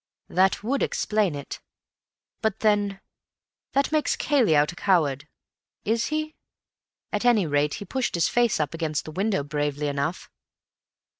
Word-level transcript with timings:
That 0.29 0.63
would 0.63 0.81
explain 0.81 1.35
it, 1.35 1.59
but 2.41 2.61
then 2.61 3.01
that 3.73 3.91
makes 3.91 4.15
Cayley 4.15 4.55
out 4.55 4.71
a 4.71 4.75
coward. 4.75 5.27
Is 5.85 6.07
he? 6.07 6.33
At 7.13 7.23
any 7.23 7.45
rate 7.45 7.75
he 7.75 7.85
pushed 7.85 8.15
his 8.15 8.27
face 8.27 8.59
up 8.59 8.73
against 8.73 9.05
the 9.05 9.11
window 9.11 9.43
bravely 9.43 9.85
enough. 9.87 10.31